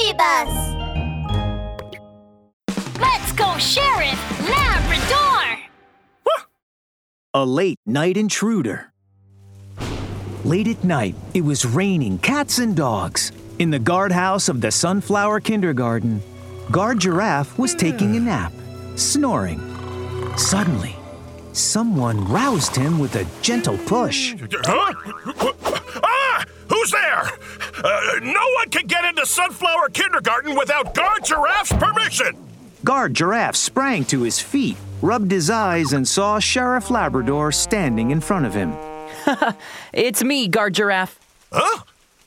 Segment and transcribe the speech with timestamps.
[0.00, 0.52] BabyBus!
[2.98, 5.58] Let's go, Sheriff Labrador!
[7.34, 8.92] A late night intruder.
[10.44, 13.32] Late at night, it was raining cats and dogs.
[13.58, 16.22] In the guardhouse of the Sunflower Kindergarten,
[16.70, 18.52] Guard Giraffe was taking a nap,
[18.96, 19.60] snoring.
[20.36, 20.96] Suddenly,
[21.52, 24.34] someone roused him with a gentle push.
[24.64, 24.94] Huh?
[27.82, 27.92] Who's there?
[27.92, 32.36] Uh, no one can get into Sunflower Kindergarten without Guard Giraffe's permission!
[32.82, 38.20] Guard Giraffe sprang to his feet, rubbed his eyes, and saw Sheriff Labrador standing in
[38.20, 38.74] front of him.
[39.92, 41.18] It's me, Guard Giraffe.
[41.52, 41.82] Huh?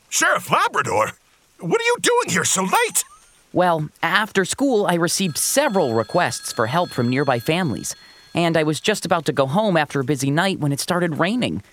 [0.09, 1.13] Sheriff Labrador?
[1.59, 3.03] What are you doing here so late?
[3.51, 7.95] Well, after school, I received several requests for help from nearby families,
[8.35, 11.19] and I was just about to go home after a busy night when it started
[11.19, 11.63] raining.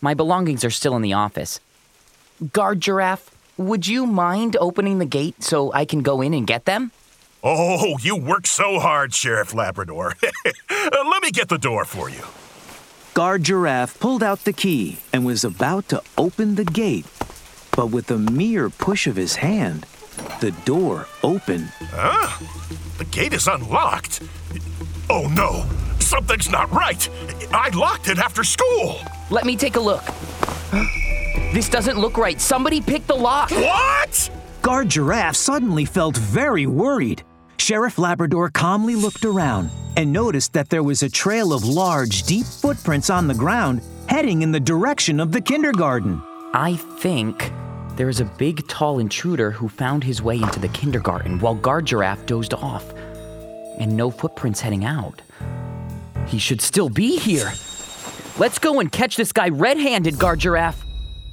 [0.00, 1.60] My belongings are still in the office.
[2.52, 6.64] Guard Giraffe, would you mind opening the gate so I can go in and get
[6.64, 6.92] them?
[7.42, 10.14] Oh, you work so hard, Sheriff Labrador.
[10.70, 12.22] Uh, Let me get the door for you.
[13.14, 17.04] Guard Giraffe pulled out the key and was about to open the gate.
[17.76, 19.84] But with a mere push of his hand,
[20.40, 21.70] the door opened.
[21.90, 22.38] Huh?
[22.98, 24.22] The gate is unlocked.
[25.10, 25.66] Oh no,
[26.00, 27.06] something's not right.
[27.52, 28.98] I locked it after school.
[29.30, 30.04] Let me take a look.
[31.52, 32.38] This doesn't look right.
[32.38, 33.50] Somebody picked the lock.
[33.50, 34.30] What?
[34.60, 37.22] Guard Giraffe suddenly felt very worried.
[37.58, 42.44] Sheriff Labrador calmly looked around and noticed that there was a trail of large, deep
[42.44, 46.22] footprints on the ground heading in the direction of the kindergarten.
[46.52, 47.50] I think
[47.96, 51.86] there is a big, tall intruder who found his way into the kindergarten while Guard
[51.86, 52.92] Giraffe dozed off,
[53.78, 55.22] and no footprints heading out.
[56.26, 57.52] He should still be here.
[58.38, 60.84] Let's go and catch this guy red handed, Guard Giraffe.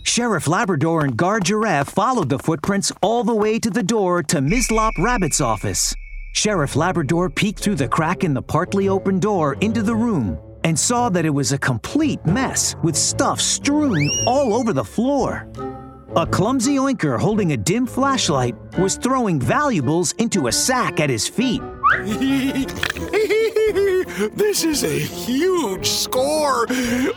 [0.08, 4.40] Sheriff Labrador and Guard Giraffe followed the footprints all the way to the door to
[4.40, 4.68] Ms.
[4.70, 5.96] Mislop Rabbit's office.
[6.32, 10.80] Sheriff Labrador peeked through the crack in the partly open door into the room and
[10.80, 15.48] saw that it was a complete mess with stuff strewn all over the floor.
[16.16, 21.28] A clumsy oinker holding a dim flashlight was throwing valuables into a sack at his
[21.28, 21.64] feet.
[24.36, 26.68] this is a huge score.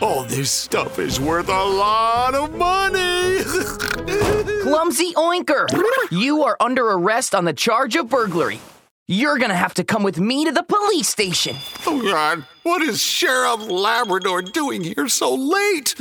[0.01, 3.43] All this stuff is worth a lot of money.
[4.63, 5.67] Clumsy Oinker!
[6.11, 8.59] You are under arrest on the charge of burglary.
[9.07, 11.57] You're gonna have to come with me to the police station.
[11.85, 12.45] oh, God.
[12.63, 15.95] What is Sheriff Labrador doing here so late?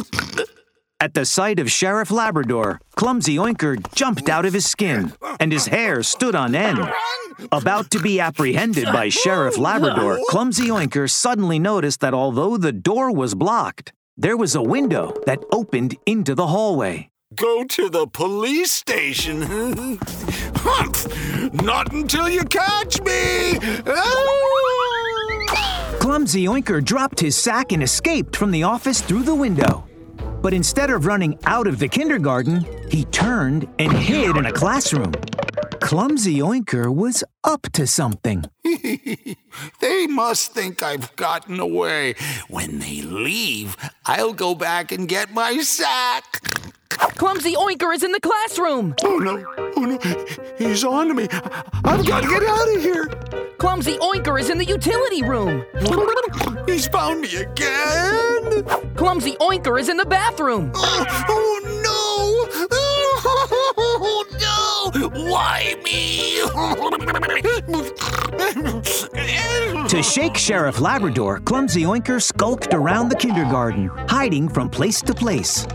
[1.01, 5.67] At the sight of Sheriff Labrador, Clumsy Oinker jumped out of his skin, and his
[5.69, 6.79] hair stood on end.
[7.53, 13.13] About to be apprehended by Sheriff Labrador, Clumsy Oinker suddenly noticed that although the door
[13.13, 17.11] was blocked, there was a window that opened into the hallway.
[17.35, 19.43] Go to the police station.
[19.43, 21.07] Humph!
[21.63, 23.59] Not until you catch me.
[26.01, 29.85] Clumsy Oinker dropped his sack and escaped from the office through the window.
[30.41, 35.13] But instead of running out of the kindergarten, he turned and hid in a classroom.
[35.89, 38.45] Clumsy Oinker was up to something.
[39.81, 42.15] they must think I've gotten away.
[42.49, 46.43] When they leave, I'll go back and get my sack.
[46.91, 48.97] Clumsy Oinker is in the classroom!
[49.03, 49.43] Oh no,
[49.77, 51.27] oh no, he's on to me.
[51.33, 53.07] I've got to get out of here.
[53.57, 55.65] Clumsy Oinker is in the utility room!
[56.67, 58.63] He's found me again.
[58.95, 60.71] Clumsy Oinker is in the bathroom!
[60.75, 61.78] Uh, oh, oh
[65.29, 66.43] Why me?
[69.89, 75.67] To shake Sheriff Labrador, Clumsy Oinker skulked around the kindergarten, hiding from place to place.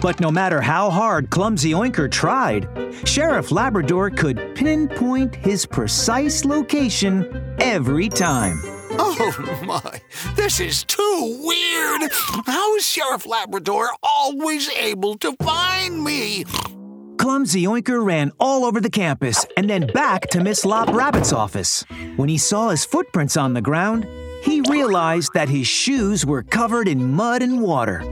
[0.00, 2.68] But no matter how hard Clumsy Oinker tried,
[3.04, 8.58] Sheriff Labrador could pinpoint his precise location every time.
[8.92, 10.00] Oh my,
[10.36, 12.10] this is too weird.
[12.46, 16.44] How is Sheriff Labrador always able to find me?
[17.20, 21.84] Clumsy Oinker ran all over the campus and then back to Miss Lop Rabbit's office.
[22.16, 24.06] When he saw his footprints on the ground,
[24.42, 28.10] he realized that his shoes were covered in mud and water.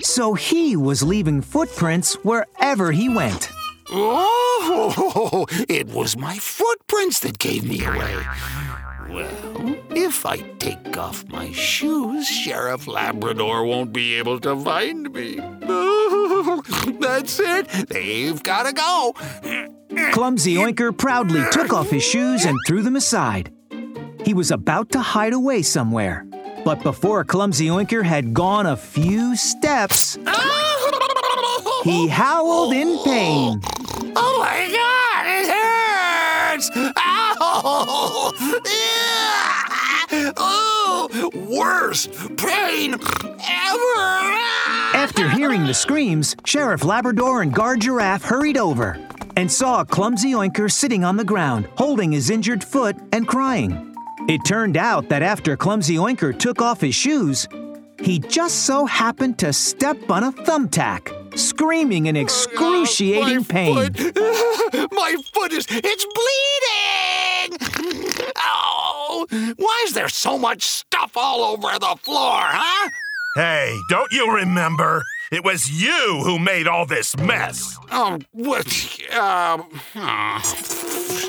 [0.00, 3.50] So he was leaving footprints wherever he went.
[3.90, 8.16] Oh, it was my footprints that gave me away.
[9.10, 15.38] Well, if I take off my shoes, Sheriff Labrador won't be able to find me.
[17.00, 17.68] That's it.
[17.88, 19.14] They've got to go.
[20.12, 23.52] Clumsy Oinker proudly took off his shoes and threw them aside.
[24.24, 26.26] He was about to hide away somewhere.
[26.64, 30.16] But before Clumsy Oinker had gone a few steps,
[31.84, 33.60] he howled in pain.
[34.16, 36.70] Oh my God, it hurts!
[40.36, 44.34] oh, worst pain ever!
[44.96, 48.98] After hearing the screams, Sheriff Labrador and Guard Giraffe hurried over
[49.36, 53.94] and saw a clumsy oinker sitting on the ground, holding his injured foot and crying.
[54.26, 57.46] It turned out that after Clumsy Oinker took off his shoes,
[58.02, 63.74] he just so happened to step on a thumbtack, screaming in oh, excruciating my pain.
[63.74, 64.16] Foot.
[64.92, 66.83] my foot is it's bleeding!
[69.30, 72.90] Why is there so much stuff all over the floor, huh?
[73.36, 75.02] Hey, don't you remember?
[75.32, 77.76] It was you who made all this mess.
[77.90, 78.66] Oh, what?
[79.18, 79.64] Um.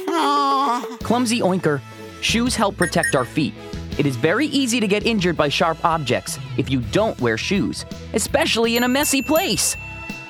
[0.08, 1.82] Uh, Clumsy Oinker,
[2.22, 3.54] shoes help protect our feet.
[3.98, 7.86] It is very easy to get injured by sharp objects if you don't wear shoes,
[8.14, 9.76] especially in a messy place.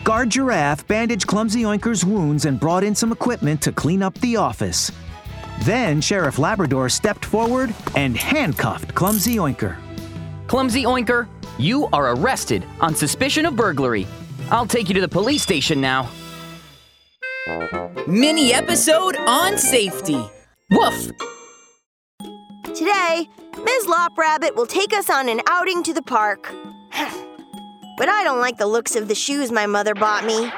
[0.03, 4.35] Guard Giraffe bandaged Clumsy Oinker's wounds and brought in some equipment to clean up the
[4.37, 4.91] office.
[5.63, 9.77] Then Sheriff Labrador stepped forward and handcuffed Clumsy Oinker.
[10.47, 14.05] Clumsy Oinker, you are arrested on suspicion of burglary.
[14.51, 16.09] I'll take you to the police station now.
[18.07, 20.23] Mini episode on safety.
[20.71, 21.11] Woof!
[22.63, 23.27] Today,
[23.63, 23.87] Ms.
[23.87, 26.53] Lop Rabbit will take us on an outing to the park.
[27.97, 30.35] but I don't like the looks of the shoes my mother bought me.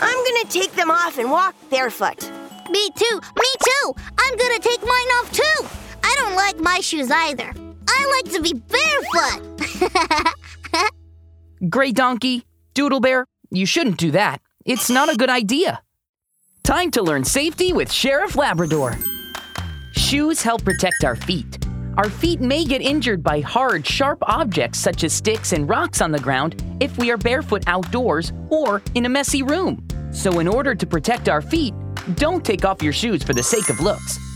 [0.00, 2.31] I'm gonna take them off and walk barefoot.
[2.72, 3.94] Me too, me too.
[4.18, 5.66] I'm gonna take mine off too.
[6.02, 7.52] I don't like my shoes either.
[7.86, 10.32] I like to be barefoot.
[11.68, 14.40] Gray Donkey, Doodle Bear, you shouldn't do that.
[14.64, 15.82] It's not a good idea.
[16.64, 18.96] Time to learn safety with Sheriff Labrador.
[19.92, 21.58] Shoes help protect our feet.
[21.98, 26.10] Our feet may get injured by hard, sharp objects such as sticks and rocks on
[26.10, 29.86] the ground if we are barefoot outdoors or in a messy room.
[30.10, 31.74] So, in order to protect our feet,
[32.14, 34.31] don't take off your shoes for the sake of looks.